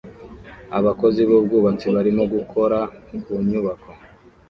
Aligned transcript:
Abakozi 0.77 1.21
b'ubwubatsi 1.27 1.87
barimo 1.95 2.23
gukora 2.33 2.79
ku 3.23 3.33
nyubako 3.49 3.91